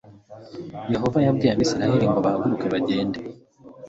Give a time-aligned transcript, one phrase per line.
[0.93, 3.19] yehova yabwiye abisirayeli ngo bahaguruke bagende